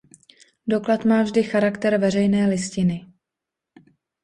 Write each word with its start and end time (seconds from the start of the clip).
Doklad 0.67 1.05
má 1.05 1.23
vždy 1.23 1.43
charakter 1.43 1.97
veřejné 1.97 2.47
listiny. 2.47 3.05